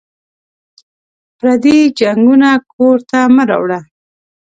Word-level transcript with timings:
پردي 1.37 1.77
جنګونه 1.99 2.49
کور 2.73 2.97
ته 3.09 3.19
مه 3.35 3.43
راوړه 3.49 3.79